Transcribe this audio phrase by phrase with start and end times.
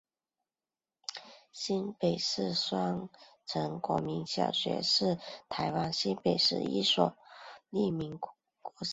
[1.53, 3.07] 新北市立双
[3.45, 7.13] 城国民小学是台湾新北市一所市
[7.69, 8.17] 立国民小
[8.83, 8.89] 学。